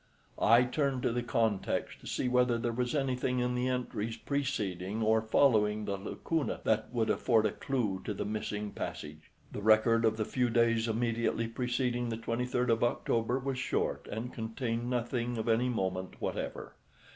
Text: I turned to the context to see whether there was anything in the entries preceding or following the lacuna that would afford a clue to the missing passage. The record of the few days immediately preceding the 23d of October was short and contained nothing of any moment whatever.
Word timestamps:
I 0.41 0.63
turned 0.63 1.03
to 1.03 1.11
the 1.11 1.21
context 1.21 1.99
to 1.99 2.07
see 2.07 2.27
whether 2.27 2.57
there 2.57 2.71
was 2.71 2.95
anything 2.95 3.37
in 3.37 3.53
the 3.53 3.67
entries 3.67 4.17
preceding 4.17 5.03
or 5.03 5.21
following 5.21 5.85
the 5.85 5.95
lacuna 5.95 6.59
that 6.63 6.91
would 6.91 7.11
afford 7.11 7.45
a 7.45 7.51
clue 7.51 8.01
to 8.05 8.13
the 8.15 8.25
missing 8.25 8.71
passage. 8.71 9.29
The 9.51 9.61
record 9.61 10.03
of 10.03 10.17
the 10.17 10.25
few 10.25 10.49
days 10.49 10.87
immediately 10.87 11.47
preceding 11.47 12.09
the 12.09 12.17
23d 12.17 12.69
of 12.69 12.83
October 12.83 13.37
was 13.37 13.59
short 13.59 14.07
and 14.11 14.33
contained 14.33 14.89
nothing 14.89 15.37
of 15.37 15.47
any 15.47 15.69
moment 15.69 16.19
whatever. 16.19 16.73